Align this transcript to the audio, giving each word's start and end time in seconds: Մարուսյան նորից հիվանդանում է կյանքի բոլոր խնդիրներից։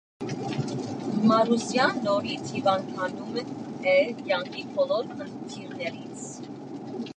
Մարուսյան 1.31 1.99
նորից 2.07 2.49
հիվանդանում 2.55 3.37
է 3.93 3.95
կյանքի 4.23 4.67
բոլոր 4.81 5.15
խնդիրներից։ 5.21 6.29